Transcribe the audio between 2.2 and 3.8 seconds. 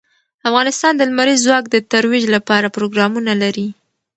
لپاره پروګرامونه لري.